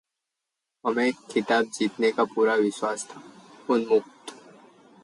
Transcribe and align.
हमें 0.85 1.11
खिताब 1.31 1.65
जीतने 1.73 2.11
का 2.11 2.23
पूरा 2.33 2.55
विश्वास 2.55 3.05
था: 3.05 3.21
उन्मुक्त 3.69 4.35